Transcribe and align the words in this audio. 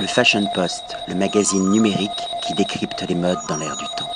Le 0.00 0.06
Fashion 0.06 0.46
Post, 0.54 0.96
le 1.08 1.16
magazine 1.16 1.70
numérique 1.70 2.10
qui 2.46 2.54
décrypte 2.54 3.04
les 3.08 3.16
modes 3.16 3.38
dans 3.48 3.56
l'air 3.56 3.76
du 3.76 3.84
temps. 3.96 4.08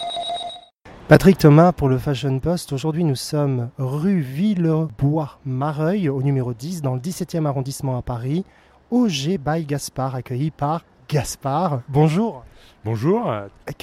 Patrick 1.08 1.38
Thomas 1.38 1.72
pour 1.72 1.88
le 1.88 1.98
Fashion 1.98 2.38
Post. 2.38 2.72
Aujourd'hui, 2.72 3.02
nous 3.02 3.16
sommes 3.16 3.68
rue 3.78 4.20
Villebois-Mareuil, 4.20 6.08
au 6.08 6.22
numéro 6.22 6.54
10, 6.54 6.82
dans 6.82 6.94
le 6.94 7.00
17e 7.00 7.46
arrondissement 7.46 7.98
à 7.98 8.02
Paris. 8.02 8.44
OG 8.92 9.38
by 9.44 9.64
Gaspard, 9.64 10.14
accueilli 10.14 10.52
par 10.52 10.84
Gaspard. 11.08 11.80
Bonjour. 11.88 12.44
Bonjour. 12.84 13.32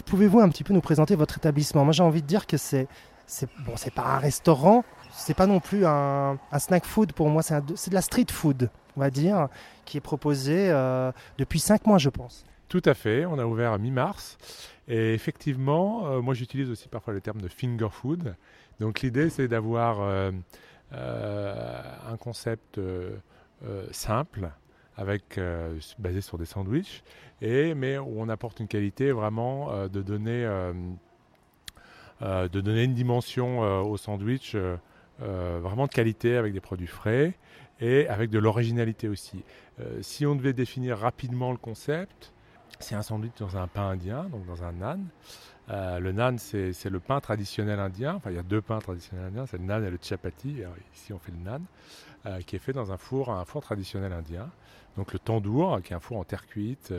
Pouvez-vous 0.06 0.40
un 0.40 0.48
petit 0.48 0.64
peu 0.64 0.74
nous 0.74 0.80
présenter 0.80 1.16
votre 1.16 1.38
établissement? 1.38 1.84
Moi, 1.84 1.92
j'ai 1.92 2.04
envie 2.04 2.22
de 2.22 2.28
dire 2.28 2.48
que 2.48 2.56
c'est 2.56 2.88
c'est 3.30 3.48
bon, 3.64 3.74
c'est 3.76 3.94
pas 3.94 4.06
un 4.06 4.18
restaurant, 4.18 4.84
c'est 5.20 5.34
pas 5.34 5.48
non 5.48 5.60
plus 5.60 5.86
un, 5.86 6.40
snack 6.58 6.86
food 6.86 7.14
pour 7.14 7.30
moi, 7.30 7.44
c'est 7.44 7.60
de 7.62 7.94
la 7.94 8.02
street 8.02 8.28
food, 8.32 8.70
on 8.96 9.02
va 9.02 9.10
dire, 9.10 9.50
qui 9.86 9.98
est 9.98 10.02
proposé 10.02 10.70
euh, 10.70 11.12
depuis 11.38 11.60
cinq 11.60 11.86
mois, 11.86 11.98
je 11.98 12.10
pense. 12.10 12.46
Tout 12.70 12.82
à 12.86 12.94
fait, 12.94 13.26
on 13.26 13.38
a 13.38 13.46
ouvert 13.46 13.74
à 13.74 13.78
mi-mars. 13.78 14.38
Et 14.88 15.14
effectivement, 15.14 16.08
euh, 16.08 16.22
moi 16.22 16.34
j'utilise 16.34 16.70
aussi 16.70 16.88
parfois 16.88 17.14
le 17.14 17.22
terme 17.22 17.42
de 17.42 17.48
finger 17.48 17.90
food. 17.92 18.36
Donc 18.80 19.02
l'idée 19.02 19.30
c'est 19.30 19.48
d'avoir 19.48 20.00
euh, 20.02 20.32
un 20.92 22.18
concept 22.18 22.80
simple, 23.92 24.50
avec, 24.96 25.40
basé 26.00 26.22
sur 26.22 26.38
des 26.38 26.46
sandwichs, 26.46 27.04
et, 27.42 27.74
mais 27.74 27.98
où 27.98 28.16
on 28.18 28.30
apporte 28.30 28.60
une 28.60 28.68
qualité 28.68 29.12
vraiment 29.12 29.88
de 29.88 30.02
donner 30.02 30.46
de 32.22 32.62
donner 32.62 32.84
une 32.84 32.94
dimension 32.94 33.60
au 33.84 33.98
sandwich 33.98 34.56
euh, 35.22 35.60
vraiment 35.62 35.88
de 35.88 35.92
qualité 35.92 36.38
avec 36.38 36.54
des 36.54 36.60
produits 36.60 36.88
frais 36.88 37.34
et 37.80 38.08
avec 38.08 38.30
de 38.30 38.40
l'originalité 38.40 39.08
aussi. 39.08 39.42
si 40.02 40.26
on 40.26 40.36
devait 40.36 40.52
définir 40.52 40.98
rapidement 40.98 41.52
le 41.52 41.58
concept, 41.58 42.34
c'est 42.82 42.96
un 42.96 43.02
sandwich 43.02 43.32
dans 43.40 43.56
un 43.56 43.68
pain 43.68 43.92
indien, 43.92 44.26
donc 44.26 44.46
dans 44.46 44.66
un 44.66 44.74
naan. 44.74 45.06
le 45.70 46.12
naan, 46.12 46.38
c'est 46.38 46.90
le 46.90 47.00
pain 47.00 47.22
traditionnel 47.22 47.80
indien. 47.80 48.16
Enfin, 48.16 48.32
il 48.32 48.36
y 48.36 48.40
a 48.40 48.44
deux 48.44 48.62
pains 48.62 48.80
traditionnels 48.80 49.28
indiens, 49.28 49.46
c'est 49.46 49.60
le 49.60 49.64
naan 49.64 49.86
et 49.86 49.90
le 49.90 49.98
chapati. 50.02 50.58
ici, 50.94 51.14
on 51.14 51.20
fait 51.20 51.32
le 51.32 51.38
naan, 51.38 51.64
qui 52.46 52.58
est 52.58 52.60
fait 52.60 52.74
dans 52.74 52.92
un 52.92 52.98
four, 52.98 53.32
un 53.32 53.46
four 53.46 53.62
traditionnel 53.62 54.12
indien. 54.12 54.50
Donc 54.98 55.14
le 55.14 55.20
tandoor, 55.20 55.82
qui 55.82 55.94
est 55.94 55.96
un 55.96 56.02
four 56.02 56.18
en 56.18 56.26
terre 56.26 56.48
cuite, 56.48 56.94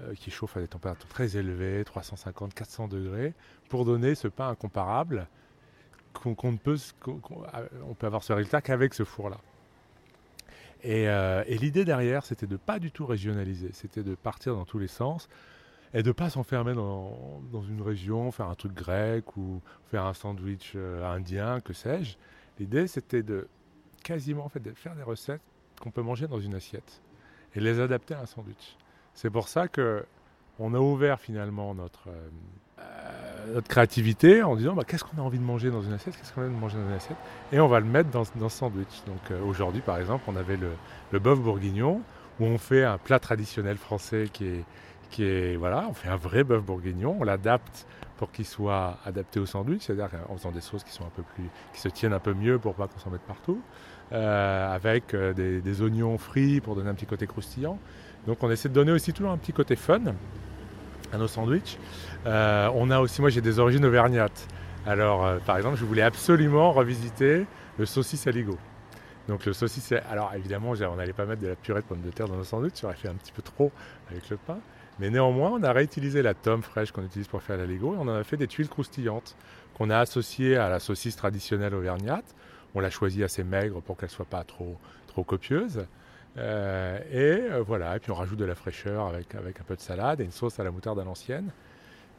euh, 0.00 0.14
qui 0.14 0.30
chauffe 0.30 0.56
à 0.56 0.60
des 0.60 0.68
températures 0.68 1.08
très 1.08 1.36
élevées, 1.36 1.82
350, 1.84 2.54
400 2.54 2.86
degrés, 2.86 3.34
pour 3.68 3.84
donner 3.84 4.14
ce 4.14 4.28
pain 4.28 4.48
incomparable 4.48 5.26
qu'on 6.12 6.52
ne 6.52 6.56
peut, 6.56 6.76
on 7.06 7.94
peut 7.94 8.06
avoir 8.06 8.22
ce 8.22 8.32
résultat 8.32 8.60
qu'avec 8.60 8.94
ce 8.94 9.04
four-là. 9.04 9.38
Euh, 10.84 11.44
et, 11.46 11.58
l'idée 11.58 11.84
derrière, 11.84 12.24
c'était 12.24 12.46
de 12.46 12.56
pas 12.56 12.78
du 12.78 12.92
tout 12.92 13.06
régionaliser, 13.06 13.70
c'était 13.72 14.02
de 14.02 14.14
partir 14.14 14.54
dans 14.54 14.64
tous 14.64 14.78
les 14.78 14.88
sens 14.88 15.28
et 15.94 16.02
de 16.02 16.12
pas 16.12 16.30
s'enfermer 16.30 16.74
dans, 16.74 17.40
dans, 17.50 17.62
une 17.62 17.82
région, 17.82 18.30
faire 18.30 18.48
un 18.48 18.54
truc 18.54 18.74
grec 18.74 19.36
ou 19.36 19.60
faire 19.90 20.04
un 20.04 20.14
sandwich 20.14 20.74
euh, 20.76 21.04
indien, 21.04 21.60
que 21.60 21.72
sais-je. 21.72 22.16
L'idée, 22.58 22.86
c'était 22.86 23.22
de 23.22 23.48
quasiment 24.04 24.44
en 24.44 24.48
fait, 24.48 24.60
de 24.60 24.72
faire 24.72 24.94
des 24.94 25.02
recettes 25.02 25.40
qu'on 25.80 25.90
peut 25.90 26.02
manger 26.02 26.26
dans 26.28 26.40
une 26.40 26.54
assiette 26.54 27.00
et 27.54 27.60
les 27.60 27.80
adapter 27.80 28.14
à 28.14 28.20
un 28.20 28.26
sandwich. 28.26 28.76
C'est 29.14 29.30
pour 29.30 29.48
ça 29.48 29.66
que 29.66 30.04
on 30.58 30.74
a 30.74 30.78
ouvert 30.78 31.20
finalement 31.20 31.74
notre, 31.74 32.08
euh, 32.08 33.54
notre 33.54 33.68
créativité 33.68 34.42
en 34.42 34.56
disant 34.56 34.74
bah, 34.74 34.84
qu'est-ce 34.86 35.04
qu'on 35.04 35.20
a 35.20 35.24
envie 35.24 35.38
de 35.38 35.44
manger 35.44 35.70
dans 35.70 35.82
une 35.82 35.92
assiette, 35.92 36.16
qu'est-ce 36.16 36.32
qu'on 36.32 36.42
a 36.42 36.44
envie 36.44 36.54
de 36.54 36.60
manger 36.60 36.76
dans 36.76 36.88
une 36.88 36.94
assiette, 36.94 37.16
et 37.52 37.60
on 37.60 37.68
va 37.68 37.80
le 37.80 37.86
mettre 37.86 38.10
dans, 38.10 38.24
dans 38.36 38.48
ce 38.48 38.58
sandwich. 38.58 39.02
Donc 39.06 39.30
euh, 39.30 39.40
aujourd'hui 39.42 39.80
par 39.80 39.98
exemple 39.98 40.24
on 40.26 40.36
avait 40.36 40.56
le, 40.56 40.70
le 41.12 41.18
bœuf 41.18 41.38
bourguignon 41.38 42.02
où 42.40 42.44
on 42.44 42.58
fait 42.58 42.84
un 42.84 42.98
plat 42.98 43.18
traditionnel 43.18 43.76
français 43.76 44.28
qui 44.32 44.46
est, 44.46 44.64
qui 45.10 45.24
est 45.24 45.56
voilà, 45.56 45.86
on 45.88 45.94
fait 45.94 46.08
un 46.08 46.16
vrai 46.16 46.44
bœuf 46.44 46.62
bourguignon, 46.62 47.16
on 47.20 47.24
l'adapte 47.24 47.86
pour 48.16 48.32
qu'il 48.32 48.44
soit 48.44 48.98
adapté 49.04 49.38
au 49.38 49.46
sandwich, 49.46 49.82
c'est-à-dire 49.82 50.10
en 50.28 50.36
faisant 50.36 50.50
des 50.50 50.60
sauces 50.60 50.82
qui 50.82 50.92
sont 50.92 51.04
un 51.04 51.12
peu 51.14 51.22
plus, 51.34 51.44
qui 51.72 51.80
se 51.80 51.88
tiennent 51.88 52.12
un 52.12 52.18
peu 52.18 52.34
mieux 52.34 52.58
pour 52.58 52.74
pas 52.74 52.88
qu'on 52.88 52.98
s'en 52.98 53.10
mette 53.10 53.22
partout, 53.22 53.60
euh, 54.10 54.74
avec 54.74 55.14
des, 55.14 55.60
des 55.60 55.82
oignons 55.82 56.18
frits 56.18 56.60
pour 56.60 56.74
donner 56.74 56.90
un 56.90 56.94
petit 56.94 57.06
côté 57.06 57.28
croustillant. 57.28 57.78
Donc 58.26 58.42
on 58.42 58.50
essaie 58.50 58.68
de 58.68 58.74
donner 58.74 58.90
aussi 58.90 59.12
toujours 59.12 59.30
un 59.30 59.36
petit 59.38 59.52
côté 59.52 59.76
fun 59.76 60.00
à 61.12 61.18
nos 61.18 61.28
sandwichs. 61.28 61.78
Euh, 62.26 62.70
on 62.74 62.90
a 62.90 63.00
aussi, 63.00 63.20
moi 63.20 63.30
j'ai 63.30 63.40
des 63.40 63.58
origines 63.58 63.84
auvergnates. 63.84 64.46
Alors 64.86 65.26
euh, 65.26 65.38
par 65.38 65.56
exemple, 65.56 65.76
je 65.76 65.84
voulais 65.84 66.02
absolument 66.02 66.72
revisiter 66.72 67.46
le 67.78 67.86
saucisse 67.86 68.26
aligot. 68.26 68.58
Donc 69.28 69.44
le 69.44 69.52
saucisse, 69.52 69.92
alors 70.10 70.32
évidemment, 70.34 70.70
on 70.70 70.96
n'allait 70.96 71.12
pas 71.12 71.26
mettre 71.26 71.42
de 71.42 71.48
la 71.48 71.56
purée 71.56 71.82
de 71.82 71.86
pommes 71.86 72.00
de 72.00 72.10
terre 72.10 72.28
dans 72.28 72.36
nos 72.36 72.44
sandwichs, 72.44 72.76
ça 72.76 72.86
aurait 72.86 72.96
fait 72.96 73.08
un 73.08 73.14
petit 73.14 73.32
peu 73.32 73.42
trop 73.42 73.70
avec 74.10 74.28
le 74.30 74.38
pain. 74.38 74.58
Mais 74.98 75.10
néanmoins, 75.10 75.50
on 75.52 75.62
a 75.62 75.72
réutilisé 75.72 76.22
la 76.22 76.34
tome 76.34 76.62
fraîche 76.62 76.92
qu'on 76.92 77.04
utilise 77.04 77.28
pour 77.28 77.42
faire 77.42 77.56
l'aligot 77.56 77.94
et 77.94 77.98
on 77.98 78.08
en 78.08 78.16
a 78.16 78.24
fait 78.24 78.36
des 78.36 78.48
tuiles 78.48 78.68
croustillantes 78.68 79.36
qu'on 79.74 79.90
a 79.90 79.98
associées 79.98 80.56
à 80.56 80.68
la 80.68 80.80
saucisse 80.80 81.14
traditionnelle 81.14 81.74
auvergnate. 81.74 82.34
On 82.74 82.80
l'a 82.80 82.90
choisie 82.90 83.22
assez 83.22 83.44
maigre 83.44 83.80
pour 83.80 83.96
qu'elle 83.96 84.10
soit 84.10 84.24
pas 84.24 84.42
trop, 84.44 84.76
trop 85.06 85.22
copieuse. 85.22 85.86
Euh, 86.36 86.98
et 87.10 87.52
euh, 87.52 87.62
voilà, 87.66 87.96
et 87.96 88.00
puis 88.00 88.12
on 88.12 88.14
rajoute 88.14 88.38
de 88.38 88.44
la 88.44 88.54
fraîcheur 88.54 89.06
avec, 89.06 89.34
avec 89.34 89.60
un 89.60 89.64
peu 89.64 89.74
de 89.74 89.80
salade 89.80 90.20
et 90.20 90.24
une 90.24 90.32
sauce 90.32 90.60
à 90.60 90.64
la 90.64 90.70
moutarde 90.70 90.98
à 91.00 91.04
l'ancienne. 91.04 91.50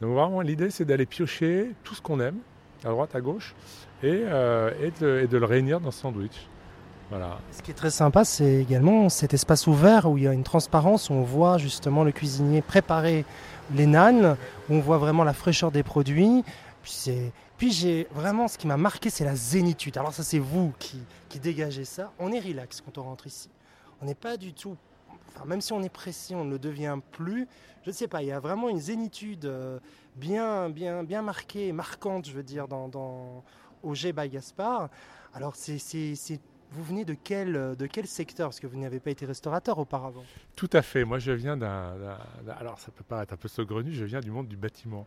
Donc 0.00 0.14
vraiment 0.14 0.40
l'idée 0.40 0.70
c'est 0.70 0.84
d'aller 0.84 1.06
piocher 1.06 1.72
tout 1.84 1.94
ce 1.94 2.02
qu'on 2.02 2.20
aime, 2.20 2.38
à 2.84 2.88
droite, 2.88 3.14
à 3.14 3.20
gauche, 3.20 3.54
et, 4.02 4.24
euh, 4.26 4.72
et, 4.82 4.90
de, 5.26 5.36
le 5.36 5.44
réunir 5.44 5.80
dans 5.80 5.90
ce 5.90 6.00
sandwich. 6.00 6.48
Voilà. 7.10 7.38
Ce 7.50 7.62
qui 7.62 7.70
est 7.70 7.74
très 7.74 7.90
sympa, 7.90 8.24
c'est 8.24 8.54
également 8.54 9.08
cet 9.08 9.34
espace 9.34 9.66
ouvert 9.66 10.08
où 10.08 10.16
il 10.16 10.24
y 10.24 10.28
a 10.28 10.32
une 10.32 10.44
transparence, 10.44 11.10
où 11.10 11.14
on 11.14 11.22
voit 11.22 11.58
justement 11.58 12.04
le 12.04 12.12
cuisinier 12.12 12.62
préparer 12.62 13.24
les 13.74 13.86
nanes, 13.86 14.36
où 14.68 14.74
on 14.74 14.80
voit 14.80 14.98
vraiment 14.98 15.24
la 15.24 15.32
fraîcheur 15.32 15.72
des 15.72 15.82
produits. 15.82 16.44
Puis, 16.82 17.10
puis 17.56 17.72
j'ai 17.72 18.06
vraiment 18.12 18.46
ce 18.46 18.58
qui 18.58 18.68
m'a 18.68 18.76
marqué, 18.76 19.10
c'est 19.10 19.24
la 19.24 19.34
zénitude. 19.34 19.98
Alors 19.98 20.12
ça, 20.12 20.22
c'est 20.22 20.38
vous 20.38 20.72
qui, 20.78 21.00
qui 21.28 21.40
dégagez 21.40 21.84
ça. 21.84 22.12
On 22.20 22.32
est 22.32 22.38
relax 22.38 22.80
quand 22.80 22.96
on 22.98 23.02
rentre 23.02 23.26
ici 23.26 23.48
on 24.00 24.06
n'est 24.06 24.14
pas 24.14 24.36
du 24.36 24.52
tout, 24.52 24.76
même 25.46 25.60
si 25.60 25.72
on 25.72 25.82
est 25.82 25.92
précis, 25.92 26.34
on 26.34 26.44
ne 26.44 26.50
le 26.50 26.58
devient 26.58 26.98
plus. 27.12 27.46
Je 27.82 27.90
ne 27.90 27.94
sais 27.94 28.08
pas, 28.08 28.22
il 28.22 28.28
y 28.28 28.32
a 28.32 28.40
vraiment 28.40 28.68
une 28.68 28.80
zénitude 28.80 29.46
euh, 29.46 29.78
bien, 30.16 30.68
bien, 30.68 31.02
bien 31.02 31.22
marquée, 31.22 31.72
marquante, 31.72 32.28
je 32.28 32.32
veux 32.32 32.42
dire, 32.42 32.68
dans, 32.68 32.88
dans 32.88 33.42
OG 33.82 34.12
by 34.12 34.28
Gaspard. 34.28 34.90
Alors, 35.32 35.54
vous 36.72 36.84
venez 36.84 37.04
de 37.04 37.14
quel, 37.14 37.74
de 37.76 37.86
quel 37.86 38.06
secteur? 38.06 38.48
Parce 38.48 38.60
que 38.60 38.66
vous 38.66 38.78
n'avez 38.78 39.00
pas 39.00 39.10
été 39.10 39.26
restaurateur 39.26 39.78
auparavant. 39.78 40.24
Tout 40.56 40.70
à 40.72 40.82
fait. 40.82 41.04
Moi, 41.04 41.18
je 41.18 41.32
viens 41.32 41.56
d'un. 41.56 41.94
alors, 42.58 42.78
ça 42.78 42.90
peut 42.92 43.04
paraître 43.04 43.34
un 43.34 43.36
peu 43.36 43.48
saugrenu, 43.48 43.92
je 43.92 44.04
viens 44.04 44.20
du 44.20 44.30
monde 44.30 44.48
du 44.48 44.56
bâtiment. 44.56 45.06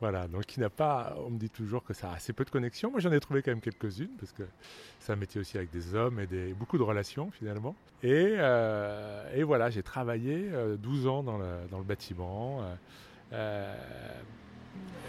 Voilà, 0.00 0.28
donc 0.28 0.56
il 0.56 0.60
n'a 0.60 0.70
pas, 0.70 1.16
on 1.26 1.30
me 1.30 1.38
dit 1.38 1.50
toujours 1.50 1.82
que 1.82 1.92
ça 1.92 2.10
a 2.10 2.14
assez 2.14 2.32
peu 2.32 2.44
de 2.44 2.50
connexions. 2.50 2.90
Moi 2.90 3.00
j'en 3.00 3.10
ai 3.10 3.18
trouvé 3.18 3.42
quand 3.42 3.50
même 3.50 3.60
quelques-unes 3.60 4.14
parce 4.18 4.30
que 4.30 4.44
c'est 5.00 5.12
un 5.12 5.16
métier 5.16 5.40
aussi 5.40 5.56
avec 5.56 5.70
des 5.70 5.96
hommes 5.96 6.20
et 6.20 6.26
des, 6.26 6.54
beaucoup 6.54 6.78
de 6.78 6.84
relations 6.84 7.30
finalement. 7.32 7.74
Et, 8.04 8.34
euh, 8.38 9.42
voilà, 9.44 9.70
j'ai 9.70 9.82
travaillé 9.82 10.50
12 10.78 11.06
euh, 11.06 11.08
ans 11.08 11.22
dans 11.24 11.38
le, 11.38 11.84
bâtiment 11.84 12.62
euh, 13.32 13.74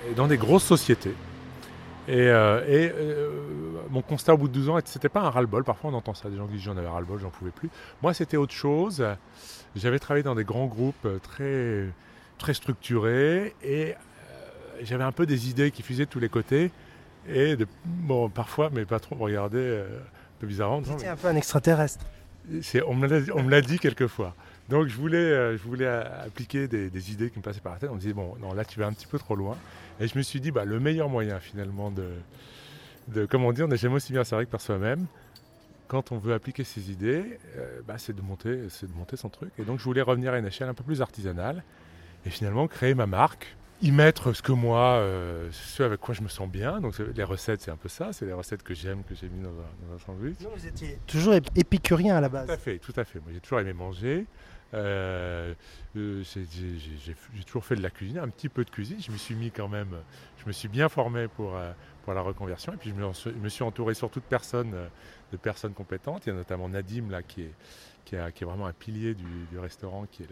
et 0.09 0.15
dans 0.15 0.27
des 0.27 0.37
grosses 0.37 0.63
sociétés. 0.63 1.13
Et, 2.07 2.31
mon 3.91 4.01
constat 4.01 4.33
au 4.33 4.37
bout 4.37 4.47
de 4.47 4.53
12 4.53 4.69
ans, 4.69 4.79
c'était 4.85 5.09
pas 5.09 5.21
un 5.21 5.29
ras-le-bol. 5.29 5.63
Parfois 5.63 5.91
on 5.91 5.93
entend 5.93 6.15
ça, 6.15 6.29
des 6.29 6.37
gens 6.37 6.47
qui 6.47 6.53
disent 6.53 6.63
j'en 6.63 6.77
avais 6.77 6.87
ras-le-bol, 6.87 7.19
j'en 7.19 7.29
pouvais 7.29 7.51
plus. 7.51 7.69
Moi 8.01 8.15
c'était 8.15 8.37
autre 8.37 8.53
chose. 8.53 9.05
J'avais 9.75 9.99
travaillé 9.99 10.23
dans 10.23 10.33
des 10.33 10.45
grands 10.45 10.65
groupes 10.65 11.07
très, 11.21 11.89
très 12.39 12.55
structurés 12.55 13.53
et 13.61 13.93
j'avais 14.81 15.03
un 15.03 15.11
peu 15.11 15.25
des 15.25 15.49
idées 15.49 15.71
qui 15.71 15.83
fusaient 15.83 16.05
de 16.05 16.09
tous 16.09 16.19
les 16.19 16.29
côtés. 16.29 16.71
Et 17.27 17.55
bon, 17.85 18.29
parfois, 18.29 18.69
mes 18.69 18.85
patrons 18.85 19.15
me 19.15 19.23
regardaient 19.23 19.57
euh, 19.59 19.99
un 19.99 20.39
peu 20.39 20.47
bizarrement. 20.47 20.81
C'était 20.83 21.07
un 21.07 21.15
peu 21.15 21.27
un 21.27 21.35
extraterrestre. 21.35 22.05
On 22.87 22.95
me 22.95 23.49
l'a 23.49 23.61
dit 23.61 23.77
quelquefois. 23.79 24.35
Donc 24.69 24.87
je 24.87 24.95
voulais, 24.95 25.17
euh, 25.17 25.57
je 25.57 25.63
voulais 25.63 25.87
appliquer 25.87 26.67
des, 26.67 27.11
idées 27.11 27.29
qui 27.29 27.39
me 27.39 27.43
passaient 27.43 27.59
par 27.59 27.73
la 27.73 27.79
tête. 27.79 27.89
On 27.91 27.95
me 27.95 27.99
disait, 27.99 28.13
bon, 28.13 28.35
non, 28.39 28.53
là 28.53 28.63
tu 28.65 28.79
vas 28.79 28.87
un 28.87 28.93
petit 28.93 29.07
peu 29.07 29.19
trop 29.19 29.35
loin. 29.35 29.57
Et 29.99 30.07
je 30.07 30.17
me 30.17 30.23
suis 30.23 30.39
dit, 30.39 30.51
bah, 30.51 30.65
le 30.65 30.79
meilleur 30.79 31.09
moyen 31.09 31.39
finalement 31.39 31.91
de, 31.91 32.07
de 33.09 33.25
comment 33.25 33.51
dire, 33.51 33.65
on 33.65 33.67
n'est 33.67 33.77
jamais 33.77 33.95
aussi 33.95 34.13
bien 34.13 34.23
servi 34.23 34.45
que 34.45 34.51
par 34.51 34.61
soi-même. 34.61 35.05
Quand 35.87 36.11
on 36.11 36.19
veut 36.19 36.35
appliquer 36.35 36.63
ses 36.63 36.91
idées, 36.91 37.39
euh, 37.57 37.81
bah, 37.87 37.95
c'est 37.97 38.15
de, 38.15 38.21
monter, 38.21 38.55
de 38.57 38.93
monter 38.95 39.17
son 39.17 39.29
truc. 39.29 39.51
Et 39.57 39.63
donc 39.63 39.79
je 39.79 39.83
voulais 39.83 40.03
revenir 40.03 40.33
à 40.33 40.37
une 40.37 40.45
échelle 40.45 40.69
un 40.69 40.75
peu 40.75 40.83
plus 40.83 41.01
artisanale 41.01 41.63
et 42.25 42.29
finalement 42.29 42.67
créer 42.67 42.93
ma 42.93 43.07
marque 43.07 43.55
y 43.81 43.91
mettre 43.91 44.33
ce 44.33 44.41
que 44.41 44.51
moi, 44.51 44.95
euh, 44.97 45.49
ce 45.51 45.83
avec 45.83 45.99
quoi 45.99 46.13
je 46.13 46.21
me 46.21 46.27
sens 46.27 46.49
bien. 46.49 46.81
Donc 46.81 46.97
les 46.99 47.23
recettes, 47.23 47.61
c'est 47.61 47.71
un 47.71 47.77
peu 47.77 47.89
ça, 47.89 48.11
c'est 48.13 48.25
les 48.25 48.33
recettes 48.33 48.63
que 48.63 48.73
j'aime, 48.73 49.03
que 49.03 49.15
j'ai 49.15 49.29
mis 49.29 49.41
dans 49.41 49.49
un, 49.49 49.97
sandwich. 50.05 50.35
vous 50.39 50.67
étiez 50.67 50.99
toujours 51.07 51.33
épicurien 51.55 52.17
à 52.17 52.21
la 52.21 52.29
base. 52.29 52.47
Tout 52.47 52.53
à 52.53 52.57
fait, 52.57 52.79
tout 52.79 52.93
à 52.95 53.03
fait. 53.03 53.19
Moi, 53.19 53.31
j'ai 53.33 53.39
toujours 53.39 53.59
aimé 53.59 53.73
manger. 53.73 54.25
Euh, 54.75 55.55
euh, 55.95 56.23
j'ai 56.23 57.43
toujours 57.43 57.65
fait 57.65 57.75
de 57.75 57.81
la 57.81 57.89
cuisine, 57.89 58.19
un 58.19 58.27
petit 58.27 58.49
peu 58.49 58.63
de 58.63 58.69
cuisine. 58.69 58.97
Je 59.01 59.11
me 59.11 59.17
suis 59.17 59.35
mis 59.35 59.49
quand 59.49 59.67
même, 59.67 59.95
je 60.37 60.45
me 60.45 60.51
suis 60.51 60.67
bien 60.67 60.89
formé 60.89 61.27
pour, 61.27 61.57
pour 62.03 62.13
la 62.13 62.21
reconversion. 62.21 62.73
Et 62.73 62.77
puis 62.77 62.91
je 62.91 63.31
me, 63.31 63.49
suis 63.49 63.63
entouré 63.63 63.93
surtout 63.93 64.19
de 64.19 64.25
personnes, 64.25 64.75
de 65.31 65.37
personnes 65.37 65.73
compétentes. 65.73 66.25
Il 66.25 66.29
y 66.29 66.31
a 66.33 66.35
notamment 66.35 66.69
Nadim 66.69 67.09
là 67.09 67.23
qui 67.23 67.43
est, 67.43 67.53
qui, 68.05 68.15
est 68.15 68.45
vraiment 68.45 68.67
un 68.67 68.73
pilier 68.73 69.15
du, 69.15 69.57
restaurant, 69.57 70.05
qui 70.11 70.23
est 70.23 70.27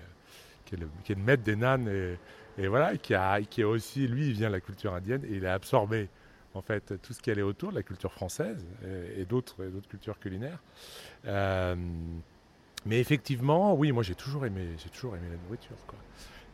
qui 0.66 0.76
est, 0.76 1.16
le, 1.16 1.22
maître 1.22 1.44
des 1.44 1.56
nanes 1.56 1.88
et, 1.88 2.18
voilà, 2.66 2.98
qui, 2.98 3.14
a, 3.14 3.42
qui 3.42 3.64
aussi, 3.64 4.08
lui, 4.08 4.28
il 4.28 4.34
vient 4.34 4.48
de 4.48 4.54
la 4.54 4.62
culture 4.62 4.94
indienne 4.94 5.24
et 5.30 5.36
il 5.36 5.46
a 5.46 5.54
absorbé 5.54 6.10
en 6.56 6.62
fait 6.62 7.00
tout 7.04 7.14
ce 7.14 7.22
qui 7.22 7.30
allait 7.30 7.44
autour 7.44 7.70
de 7.70 7.76
la 7.76 7.84
culture 7.84 8.12
française 8.12 8.66
et, 9.16 9.26
d'autres 9.26 9.64
cultures 9.88 10.18
culinaires. 10.20 10.60
Euh, 11.26 11.76
mais 12.86 13.00
effectivement, 13.00 13.76
oui, 13.76 13.92
moi 13.92 14.02
j'ai 14.02 14.16
toujours 14.16 14.46
aimé, 14.46 14.66
j'ai 14.82 14.90
toujours 14.90 15.16
aimé 15.16 15.28
la 15.30 15.38
nourriture. 15.46 15.76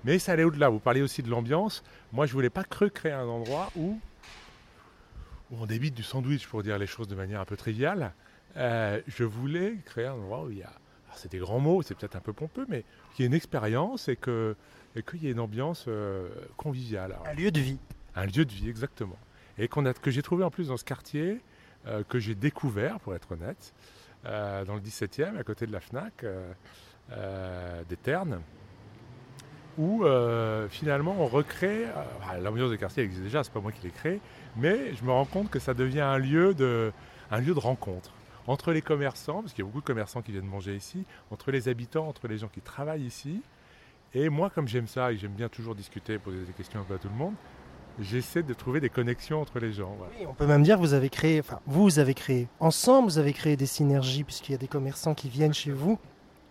Mais 0.03 0.19
ça 0.19 0.33
allait 0.33 0.43
au-delà. 0.43 0.69
Vous 0.69 0.79
parliez 0.79 1.01
aussi 1.01 1.23
de 1.23 1.29
l'ambiance. 1.29 1.83
Moi, 2.11 2.25
je 2.25 2.33
voulais 2.33 2.49
pas 2.49 2.63
créer 2.63 3.13
un 3.13 3.27
endroit 3.27 3.71
où, 3.75 3.99
où 5.51 5.57
on 5.61 5.65
débite 5.65 5.93
du 5.93 6.03
sandwich, 6.03 6.47
pour 6.47 6.63
dire 6.63 6.77
les 6.77 6.87
choses 6.87 7.07
de 7.07 7.15
manière 7.15 7.39
un 7.39 7.45
peu 7.45 7.55
triviale. 7.55 8.13
Euh, 8.57 9.01
je 9.07 9.23
voulais 9.23 9.77
créer 9.85 10.07
un 10.07 10.13
endroit 10.13 10.43
où 10.43 10.51
il 10.51 10.57
y 10.57 10.63
a 10.63 10.73
c'est 11.15 11.31
des 11.31 11.39
grands 11.39 11.59
mots, 11.59 11.81
c'est 11.81 11.95
peut-être 11.95 12.15
un 12.15 12.21
peu 12.21 12.33
pompeux, 12.33 12.65
mais 12.67 12.83
qu'il 13.13 13.23
y 13.23 13.25
ait 13.25 13.27
une 13.27 13.33
expérience 13.33 14.07
et 14.07 14.15
qu'il 14.15 14.55
y 15.21 15.27
ait 15.27 15.31
une 15.31 15.39
ambiance 15.39 15.85
euh, 15.87 16.29
conviviale. 16.57 17.17
un 17.25 17.33
lieu 17.33 17.51
de 17.51 17.59
vie. 17.59 17.79
Un 18.15 18.25
lieu 18.25 18.45
de 18.45 18.51
vie, 18.51 18.69
exactement. 18.69 19.17
Et 19.57 19.67
qu'on 19.67 19.85
a, 19.85 19.93
que 19.93 20.11
j'ai 20.11 20.21
trouvé 20.21 20.43
en 20.43 20.51
plus 20.51 20.67
dans 20.67 20.77
ce 20.77 20.83
quartier, 20.83 21.41
euh, 21.87 22.03
que 22.07 22.19
j'ai 22.19 22.35
découvert, 22.35 22.99
pour 22.99 23.15
être 23.15 23.31
honnête, 23.31 23.73
euh, 24.25 24.65
dans 24.65 24.75
le 24.75 24.81
17e, 24.81 25.37
à 25.37 25.43
côté 25.43 25.65
de 25.65 25.71
la 25.71 25.79
FNAC, 25.79 26.25
des 27.89 27.97
Ternes, 27.97 28.41
où 29.77 30.03
finalement 30.69 31.15
on 31.19 31.27
recrée, 31.27 31.85
l'ambiance 32.41 32.71
de 32.71 32.75
quartier 32.75 33.03
existe 33.03 33.23
déjà, 33.23 33.43
c'est 33.43 33.51
pas 33.51 33.59
moi 33.59 33.71
qui 33.71 33.83
l'ai 33.83 33.91
créé, 33.91 34.21
mais 34.55 34.95
je 34.95 35.03
me 35.03 35.11
rends 35.11 35.25
compte 35.25 35.49
que 35.49 35.59
ça 35.59 35.73
devient 35.73 36.01
un 36.01 36.17
lieu 36.17 36.53
de, 36.53 36.91
un 37.29 37.39
lieu 37.39 37.53
de 37.53 37.59
rencontre 37.59 38.11
entre 38.47 38.71
les 38.71 38.81
commerçants, 38.81 39.41
parce 39.41 39.53
qu'il 39.53 39.63
y 39.63 39.67
a 39.67 39.69
beaucoup 39.69 39.81
de 39.81 39.85
commerçants 39.85 40.21
qui 40.21 40.31
viennent 40.31 40.45
manger 40.45 40.75
ici, 40.75 41.05
entre 41.31 41.51
les 41.51 41.67
habitants, 41.69 42.07
entre 42.07 42.27
les 42.27 42.37
gens 42.37 42.49
qui 42.49 42.61
travaillent 42.61 43.05
ici. 43.05 43.41
Et 44.13 44.29
moi, 44.29 44.49
comme 44.49 44.67
j'aime 44.67 44.87
ça 44.87 45.11
et 45.11 45.17
j'aime 45.17 45.31
bien 45.33 45.49
toujours 45.49 45.75
discuter, 45.75 46.17
poser 46.19 46.43
des 46.45 46.53
questions 46.53 46.81
un 46.81 46.83
peu 46.83 46.95
à 46.95 46.97
tout 46.97 47.09
le 47.09 47.15
monde, 47.15 47.33
j'essaie 47.99 48.43
de 48.43 48.53
trouver 48.53 48.79
des 48.79 48.89
connexions 48.89 49.41
entre 49.41 49.59
les 49.59 49.73
gens. 49.73 49.97
Oui, 50.19 50.25
on 50.27 50.33
peut 50.33 50.45
même 50.45 50.63
dire 50.63 50.75
que 50.75 50.81
vous 50.81 50.93
avez 50.93 51.09
créé, 51.09 51.39
enfin, 51.39 51.59
vous 51.65 51.99
avez 51.99 52.13
créé, 52.13 52.47
ensemble, 52.59 53.09
vous 53.09 53.17
avez 53.17 53.33
créé 53.33 53.55
des 53.55 53.65
synergies, 53.65 54.23
puisqu'il 54.23 54.51
y 54.51 54.55
a 54.55 54.59
des 54.59 54.67
commerçants 54.67 55.15
qui 55.15 55.29
viennent 55.29 55.53
chez 55.53 55.71
vous. 55.71 55.99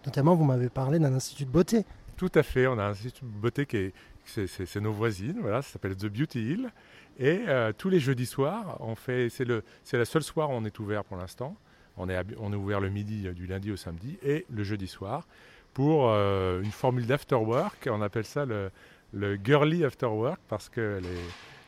Notamment, 0.07 0.35
vous 0.35 0.45
m'avez 0.45 0.69
parlé 0.69 0.99
d'un 0.99 1.15
institut 1.15 1.45
de 1.45 1.51
beauté. 1.51 1.85
Tout 2.17 2.33
à 2.35 2.43
fait, 2.43 2.67
on 2.67 2.79
a 2.79 2.85
un 2.85 2.91
institut 2.91 3.25
de 3.25 3.31
beauté 3.31 3.67
qui 3.67 3.77
est, 3.77 3.93
c'est 4.25 4.81
nos 4.81 4.93
voisines, 4.93 5.39
voilà, 5.41 5.63
ça 5.63 5.73
s'appelle 5.73 5.97
The 5.97 6.07
Beauty 6.07 6.53
Hill. 6.53 6.71
Et 7.19 7.43
euh, 7.47 7.73
tous 7.77 7.89
les 7.89 8.01
jeudis 8.01 8.27
soirs, 8.27 8.77
on 8.81 8.95
fait, 8.95 9.29
c'est 9.29 9.45
la 9.45 10.05
seule 10.05 10.23
soir 10.23 10.51
où 10.51 10.55
on 10.55 10.65
est 10.65 10.79
ouvert 10.79 11.05
pour 11.05 11.17
l'instant. 11.17 11.57
On 11.97 12.09
est, 12.09 12.19
on 12.39 12.53
est 12.53 12.57
ouvert 12.57 12.81
le 12.81 12.89
midi 12.89 13.27
euh, 13.27 13.33
du 13.33 13.47
lundi 13.47 13.71
au 13.71 13.77
samedi 13.77 14.19
et 14.23 14.47
le 14.51 14.65
jeudi 14.65 14.87
soir 14.87 15.27
pour 15.75 16.09
euh, 16.11 16.63
une 16.63 16.71
formule 16.71 17.07
d'after 17.07 17.35
work. 17.35 17.89
On 17.91 18.03
appelle 18.03 18.25
ça 18.25 18.45
le, 18.45 18.71
le 19.13 19.37
girly 19.43 19.85
after 19.85 20.07
work 20.07 20.41
parce 20.49 20.69
que 20.69 21.01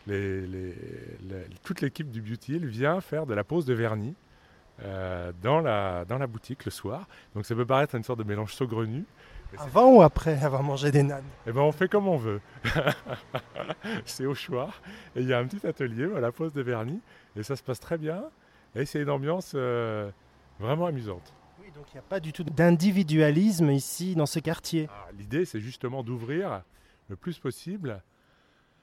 les, 0.06 0.46
les, 0.46 0.74
toute 1.62 1.80
l'équipe 1.80 2.10
du 2.10 2.20
Beauty 2.20 2.56
Hill 2.56 2.66
vient 2.66 3.00
faire 3.00 3.26
de 3.26 3.34
la 3.34 3.44
pose 3.44 3.64
de 3.64 3.74
vernis 3.74 4.14
euh, 4.82 5.32
dans, 5.42 5.60
la, 5.60 6.04
dans 6.04 6.18
la 6.18 6.26
boutique 6.26 6.64
le 6.64 6.70
soir. 6.70 7.06
Donc 7.34 7.46
ça 7.46 7.54
peut 7.54 7.66
paraître 7.66 7.94
une 7.94 8.02
sorte 8.02 8.18
de 8.18 8.24
mélange 8.24 8.54
saugrenu. 8.54 9.04
Avant 9.56 9.94
ou 9.94 10.02
après 10.02 10.42
avoir 10.42 10.64
mangé 10.64 10.90
des 10.90 11.04
nanes? 11.04 11.22
Eh 11.46 11.52
ben 11.52 11.60
on 11.60 11.70
fait 11.70 11.88
comme 11.88 12.08
on 12.08 12.16
veut. 12.16 12.40
c'est 14.04 14.26
au 14.26 14.34
choix. 14.34 14.70
Et 15.14 15.20
il 15.20 15.28
y 15.28 15.32
a 15.32 15.38
un 15.38 15.46
petit 15.46 15.64
atelier 15.64 16.08
la 16.20 16.32
pose 16.32 16.52
de 16.52 16.60
vernis 16.62 17.00
et 17.36 17.44
ça 17.44 17.54
se 17.54 17.62
passe 17.62 17.78
très 17.78 17.96
bien. 17.96 18.24
Et 18.76 18.84
c'est 18.86 19.00
une 19.00 19.10
ambiance 19.10 19.52
euh, 19.54 20.10
vraiment 20.58 20.86
amusante. 20.86 21.32
Oui, 21.60 21.70
donc 21.74 21.84
il 21.92 21.94
n'y 21.94 22.00
a 22.00 22.02
pas 22.02 22.20
du 22.20 22.32
tout 22.32 22.44
d'individualisme 22.44 23.70
ici 23.70 24.14
dans 24.14 24.26
ce 24.26 24.40
quartier. 24.40 24.88
Ah, 24.90 25.08
l'idée, 25.16 25.44
c'est 25.44 25.60
justement 25.60 26.02
d'ouvrir 26.02 26.62
le 27.08 27.16
plus 27.16 27.38
possible 27.38 28.02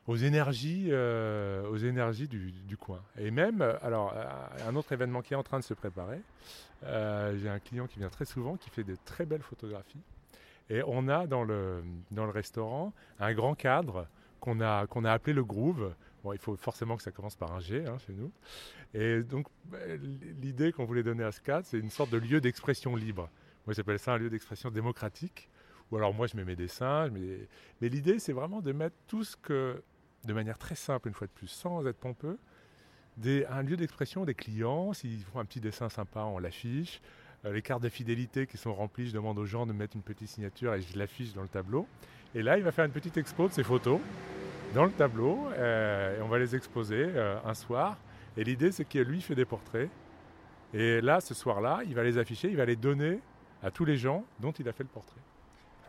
aux 0.08 0.16
énergies, 0.16 0.88
euh, 0.90 1.68
aux 1.70 1.78
énergies 1.78 2.28
du, 2.28 2.78
coin. 2.78 3.02
Et 3.20 3.32
même, 3.32 3.62
alors, 3.82 4.16
un 4.68 4.76
autre 4.76 4.92
événement 4.94 5.22
qui 5.22 5.34
est 5.34 5.38
en 5.38 5.44
train 5.44 5.60
de 5.60 5.64
se 5.64 5.74
préparer, 5.74 6.22
euh, 6.84 7.38
j'ai 7.38 7.50
un 7.50 7.60
client 7.60 7.88
qui 7.88 8.00
vient 8.00 8.10
très 8.10 8.26
souvent, 8.26 8.56
qui 8.56 8.70
fait 8.70 8.84
de 8.84 8.98
très 9.06 9.26
belles 9.26 9.44
photographies. 9.44 10.02
Et 10.70 10.82
on 10.88 11.08
a 11.08 11.28
dans 11.28 11.44
le, 11.44 11.84
dans 12.12 12.26
le 12.26 12.32
restaurant 12.32 12.94
un 13.20 13.34
grand 13.34 13.56
cadre 13.56 14.08
qu'on 14.40 14.62
a, 14.62 14.88
qu'on 14.88 15.04
a 15.06 15.12
appelé 15.12 15.34
le 15.34 15.44
Groove, 15.44 15.94
Bon, 16.24 16.34
il 16.34 16.40
faut 16.40 16.56
forcément 16.56 16.98
que 16.98 17.04
ça 17.04 17.12
commence 17.12 17.36
par 17.36 17.52
un 17.52 17.60
G 17.60 17.84
hein, 17.86 17.98
chez 18.06 18.14
nous. 18.14 18.32
Et 18.94 19.24
donc, 19.24 19.48
bah, 19.66 19.80
l'idée 20.42 20.72
qu'on 20.72 20.86
voulait 20.86 21.04
donner 21.04 21.24
à 21.24 21.32
ce 21.32 21.42
cadre, 21.42 21.66
c'est 21.66 21.80
une 21.80 21.90
sorte 21.90 22.12
de 22.12 22.18
lieu 22.18 22.42
d'expression 22.42 22.96
libre. 22.96 23.30
Moi, 23.66 23.74
j'appelle 23.74 24.00
ça 24.00 24.14
un 24.14 24.18
lieu 24.18 24.30
d'expression 24.30 24.70
démocratique. 24.70 25.50
Ou 25.92 25.98
alors, 25.98 26.14
moi, 26.14 26.28
je 26.28 26.38
mets 26.38 26.46
mes 26.46 26.56
dessins. 26.56 27.10
Mais 27.10 27.90
l'idée, 27.90 28.20
c'est 28.20 28.34
vraiment 28.34 28.62
de 28.62 28.72
mettre 28.72 28.96
tout 29.08 29.24
ce 29.24 29.36
que, 29.36 29.82
de 30.26 30.34
manière 30.34 30.58
très 30.58 30.76
simple, 30.76 31.08
une 31.08 31.14
fois 31.14 31.28
de 31.28 31.32
plus, 31.32 31.48
sans 31.48 31.86
être 31.88 31.98
pompeux, 31.98 32.38
des, 33.18 33.46
un 33.48 33.64
lieu 33.64 33.76
d'expression 33.76 34.24
des 34.24 34.36
clients. 34.36 34.94
S'ils 34.94 35.24
font 35.24 35.40
un 35.40 35.46
petit 35.46 35.60
dessin 35.60 35.90
sympa, 35.90 36.22
on 36.22 36.38
l'affiche. 36.38 37.02
Euh, 37.46 37.54
les 37.54 37.62
cartes 37.62 37.82
de 37.82 37.90
fidélité 37.90 38.46
qui 38.46 38.58
sont 38.58 38.74
remplies, 38.74 39.08
je 39.08 39.14
demande 39.14 39.40
aux 39.40 39.46
gens 39.46 39.66
de 39.66 39.74
mettre 39.74 39.96
une 39.96 40.04
petite 40.04 40.30
signature 40.30 40.74
et 40.76 40.82
je 40.82 40.98
l'affiche 40.98 41.34
dans 41.34 41.42
le 41.42 41.48
tableau. 41.48 41.88
Et 42.36 42.44
là, 42.44 42.58
il 42.58 42.64
va 42.64 42.72
faire 42.72 42.86
une 42.86 42.92
petite 42.92 43.18
expo 43.18 43.48
de 43.48 43.54
ses 43.54 43.64
photos 43.64 44.00
dans 44.74 44.86
le 44.86 44.92
tableau 44.92 45.50
euh, 45.58 46.18
et 46.18 46.22
on 46.22 46.28
va 46.28 46.40
les 46.40 46.56
exposer 46.56 47.06
euh, 47.16 47.38
un 47.46 47.54
soir. 47.54 47.98
Et 48.38 48.44
l'idée, 48.44 48.72
c'est 48.72 48.86
que 48.86 49.00
lui 49.00 49.22
fait 49.22 49.36
des 49.36 49.46
portraits. 49.46 49.90
Et 50.74 51.02
là, 51.02 51.20
ce 51.20 51.34
soir-là, 51.34 51.82
il 51.86 51.96
va 51.96 52.04
les 52.04 52.18
afficher, 52.18 52.50
il 52.50 52.56
va 52.56 52.66
les 52.66 52.78
donner 52.78 53.20
à 53.62 53.72
tous 53.72 53.84
les 53.84 53.98
gens 53.98 54.24
dont 54.40 54.52
il 54.52 54.68
a 54.70 54.72
fait 54.72 54.84
le 54.84 54.90
portrait. 54.90 55.20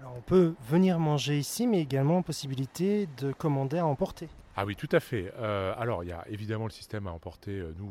Alors, 0.00 0.14
on 0.16 0.20
peut 0.20 0.54
venir 0.68 0.98
manger 0.98 1.38
ici, 1.38 1.68
mais 1.68 1.80
également 1.80 2.22
possibilité 2.22 3.08
de 3.18 3.32
commander 3.32 3.78
à 3.78 3.86
emporter. 3.86 4.28
Ah 4.56 4.64
oui, 4.64 4.74
tout 4.74 4.88
à 4.90 4.98
fait. 4.98 5.32
Euh, 5.38 5.72
alors, 5.78 6.02
il 6.02 6.08
y 6.08 6.12
a 6.12 6.24
évidemment 6.28 6.64
le 6.64 6.72
système 6.72 7.06
à 7.06 7.12
emporter. 7.12 7.62
Nous, 7.78 7.88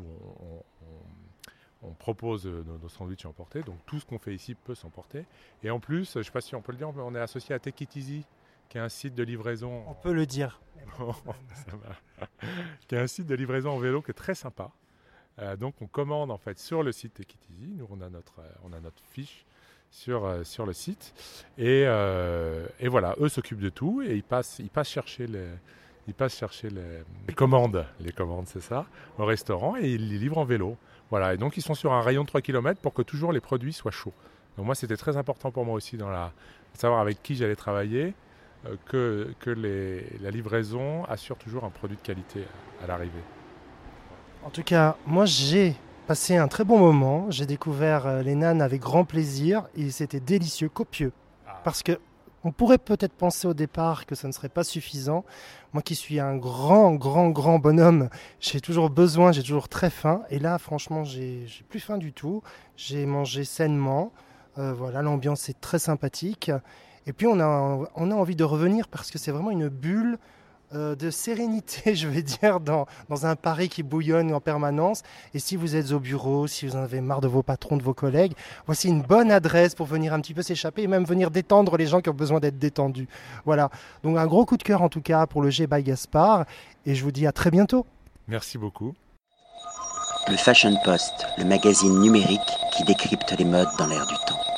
on, 1.82 1.92
propose 1.94 2.46
nos, 2.46 2.78
nos, 2.78 2.88
sandwichs 2.88 3.24
à 3.24 3.30
emporter. 3.30 3.62
Donc, 3.62 3.76
tout 3.86 3.98
ce 3.98 4.04
qu'on 4.04 4.18
fait 4.18 4.34
ici 4.34 4.54
peut 4.54 4.74
s'emporter. 4.74 5.24
Et 5.62 5.70
en 5.70 5.80
plus, 5.80 6.12
je 6.12 6.18
ne 6.18 6.22
sais 6.22 6.30
pas 6.30 6.42
si 6.42 6.54
on 6.54 6.60
peut 6.60 6.72
le 6.72 6.78
dire, 6.78 6.92
on 6.94 7.14
est 7.14 7.20
associé 7.20 7.54
à 7.54 7.58
Take 7.58 7.84
It 7.84 7.96
Easy, 7.96 8.26
qui 8.72 8.78
est 8.78 8.80
un 8.80 8.88
site 8.88 9.14
de 9.14 9.22
livraison. 9.22 9.84
On 9.86 9.92
peut 9.92 10.14
le 10.14 10.24
dire. 10.24 10.62
qui 12.88 12.94
est 12.94 12.98
un 12.98 13.06
site 13.06 13.26
de 13.26 13.34
livraison 13.34 13.72
en 13.72 13.78
vélo 13.78 14.00
qui 14.00 14.12
est 14.12 14.14
très 14.14 14.34
sympa. 14.34 14.70
Euh, 15.40 15.56
donc 15.56 15.74
on 15.82 15.86
commande 15.86 16.30
en 16.30 16.38
fait 16.38 16.58
sur 16.58 16.82
le 16.82 16.90
site 16.90 17.20
Equitizy. 17.20 17.74
Nous 17.76 17.86
on 17.90 18.00
a 18.00 18.08
notre, 18.08 18.38
euh, 18.38 18.50
on 18.64 18.72
a 18.72 18.80
notre 18.80 19.02
fiche 19.10 19.44
sur, 19.90 20.24
euh, 20.24 20.42
sur 20.42 20.64
le 20.64 20.72
site. 20.72 21.12
Et, 21.58 21.82
et 21.82 22.88
voilà, 22.88 23.14
eux 23.20 23.28
s'occupent 23.28 23.60
de 23.60 23.68
tout 23.68 24.00
et 24.00 24.14
ils 24.14 24.22
passent, 24.22 24.58
ils 24.58 24.70
passent 24.70 24.88
chercher 24.88 25.26
les, 25.26 25.48
ils 26.08 26.14
passent 26.14 26.38
chercher 26.38 26.70
les, 26.70 27.34
commandes, 27.34 27.84
les 28.00 28.12
commandes 28.12 28.46
c'est 28.46 28.62
ça, 28.62 28.86
au 29.18 29.26
restaurant 29.26 29.76
et 29.76 29.86
ils 29.86 30.08
les 30.08 30.18
livrent 30.18 30.38
en 30.38 30.46
vélo. 30.46 30.78
Voilà, 31.10 31.34
et 31.34 31.36
donc 31.36 31.58
ils 31.58 31.62
sont 31.62 31.74
sur 31.74 31.92
un 31.92 32.00
rayon 32.00 32.22
de 32.22 32.28
3 32.28 32.40
km 32.40 32.80
pour 32.80 32.94
que 32.94 33.02
toujours 33.02 33.32
les 33.32 33.40
produits 33.40 33.74
soient 33.74 33.90
chauds. 33.90 34.14
Donc 34.56 34.64
moi 34.64 34.74
c'était 34.74 34.96
très 34.96 35.18
important 35.18 35.50
pour 35.50 35.66
moi 35.66 35.74
aussi 35.74 35.98
dans 35.98 36.08
la, 36.08 36.32
de 36.72 36.78
savoir 36.78 37.00
avec 37.00 37.22
qui 37.22 37.34
j'allais 37.34 37.56
travailler 37.56 38.14
euh, 38.66 39.32
que, 39.40 39.50
la 40.20 40.30
livraison 40.30 41.04
assure 41.04 41.36
toujours 41.36 41.64
un 41.64 41.70
produit 41.70 41.96
de 41.96 42.02
qualité 42.02 42.44
à 42.82 42.86
l'arrivée. 42.86 43.22
En 44.44 44.50
tout 44.50 44.62
cas, 44.62 44.96
moi 45.06 45.24
j'ai 45.24 45.74
passé 46.06 46.36
un 46.36 46.48
très 46.48 46.64
bon 46.64 46.78
moment. 46.78 47.30
J'ai 47.30 47.46
découvert 47.46 48.06
euh, 48.06 48.22
les 48.22 48.34
nanes 48.34 48.62
avec 48.62 48.80
grand 48.80 49.04
plaisir 49.04 49.68
et 49.76 49.90
c'était 49.90 50.20
délicieux, 50.20 50.68
copieux. 50.68 51.12
Ah. 51.46 51.60
Parce 51.64 51.82
que 51.82 51.98
on 52.44 52.50
pourrait 52.50 52.78
peut-être 52.78 53.12
penser 53.12 53.46
au 53.46 53.54
départ 53.54 54.04
que 54.04 54.14
ça 54.16 54.26
ne 54.26 54.32
serait 54.32 54.48
pas 54.48 54.64
suffisant. 54.64 55.24
Moi 55.72 55.82
qui 55.82 55.94
suis 55.94 56.18
un 56.18 56.36
grand, 56.36 56.92
grand, 56.94 57.30
grand 57.30 57.58
bonhomme, 57.60 58.08
j'ai 58.40 58.60
toujours 58.60 58.90
besoin, 58.90 59.30
j'ai 59.30 59.42
toujours 59.42 59.68
très 59.68 59.90
faim. 59.90 60.22
Et 60.28 60.40
là, 60.40 60.58
franchement, 60.58 61.04
j'ai 61.04 61.46
plus 61.68 61.78
faim 61.78 61.98
du 61.98 62.12
tout. 62.12 62.42
J'ai 62.76 63.06
mangé 63.06 63.44
sainement. 63.44 64.12
Euh, 64.58 64.72
voilà, 64.72 65.02
l'ambiance 65.02 65.48
est 65.48 65.60
très 65.60 65.78
sympathique. 65.78 66.50
Et 67.06 67.12
puis 67.12 67.26
on 67.26 67.40
a, 67.40 67.88
on 67.94 68.10
a 68.10 68.14
envie 68.14 68.36
de 68.36 68.44
revenir 68.44 68.88
parce 68.88 69.10
que 69.10 69.18
c'est 69.18 69.32
vraiment 69.32 69.50
une 69.50 69.68
bulle 69.68 70.18
euh, 70.74 70.94
de 70.94 71.10
sérénité, 71.10 71.94
je 71.94 72.08
vais 72.08 72.22
dire, 72.22 72.58
dans, 72.58 72.86
dans, 73.10 73.26
un 73.26 73.36
Paris 73.36 73.68
qui 73.68 73.82
bouillonne 73.82 74.32
en 74.32 74.40
permanence. 74.40 75.02
Et 75.34 75.38
si 75.38 75.56
vous 75.56 75.76
êtes 75.76 75.92
au 75.92 76.00
bureau, 76.00 76.46
si 76.46 76.66
vous 76.66 76.76
en 76.76 76.82
avez 76.82 77.02
marre 77.02 77.20
de 77.20 77.28
vos 77.28 77.42
patrons, 77.42 77.76
de 77.76 77.82
vos 77.82 77.92
collègues, 77.92 78.32
voici 78.64 78.88
une 78.88 79.02
bonne 79.02 79.30
adresse 79.30 79.74
pour 79.74 79.86
venir 79.86 80.14
un 80.14 80.20
petit 80.20 80.32
peu 80.32 80.40
s'échapper 80.40 80.82
et 80.82 80.86
même 80.86 81.04
venir 81.04 81.30
détendre 81.30 81.76
les 81.76 81.86
gens 81.86 82.00
qui 82.00 82.08
ont 82.08 82.14
besoin 82.14 82.40
d'être 82.40 82.58
détendus. 82.58 83.06
Voilà. 83.44 83.68
Donc 84.02 84.16
un 84.16 84.26
gros 84.26 84.46
coup 84.46 84.56
de 84.56 84.62
cœur 84.62 84.80
en 84.80 84.88
tout 84.88 85.02
cas 85.02 85.26
pour 85.26 85.42
le 85.42 85.50
G 85.50 85.66
by 85.66 85.82
Gaspard. 85.82 86.46
Et 86.86 86.94
je 86.94 87.04
vous 87.04 87.12
dis 87.12 87.26
à 87.26 87.32
très 87.32 87.50
bientôt. 87.50 87.84
Merci 88.26 88.56
beaucoup. 88.56 88.94
Le 90.28 90.36
Fashion 90.36 90.74
Post, 90.84 91.26
le 91.36 91.44
magazine 91.44 92.00
numérique 92.00 92.40
qui 92.72 92.84
décrypte 92.84 93.34
les 93.38 93.44
modes 93.44 93.68
dans 93.76 93.88
l'air 93.88 94.06
du 94.06 94.14
temps. 94.26 94.51